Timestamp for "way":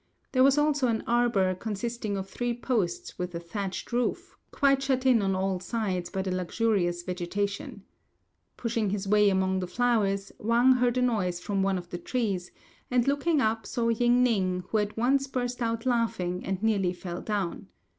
9.07-9.29